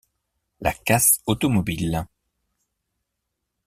La 0.61 0.73
casse 0.73 1.21
automobile. 1.27 2.07